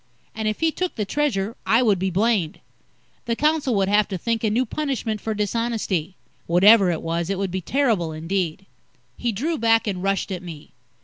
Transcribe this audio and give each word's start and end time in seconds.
And 0.33 0.47
if 0.47 0.61
he 0.61 0.71
took 0.71 0.95
the 0.95 1.05
Treasure, 1.05 1.55
I 1.63 1.83
would 1.83 1.99
be 1.99 2.09
blamed. 2.09 2.59
The 3.25 3.35
council 3.35 3.75
would 3.75 3.87
have 3.87 4.07
to 4.07 4.17
think 4.17 4.43
a 4.43 4.49
new 4.49 4.65
punishment 4.65 5.21
for 5.21 5.35
dishonesty. 5.35 6.15
Whatever 6.47 6.89
it 6.89 7.03
was, 7.03 7.29
it 7.29 7.37
would 7.37 7.51
be 7.51 7.61
terrible, 7.61 8.11
indeed. 8.11 8.65
He 9.15 9.31
drew 9.31 9.59
back 9.59 9.85
and 9.85 10.01
rushed 10.01 10.31
at 10.31 10.41
me. 10.41 10.71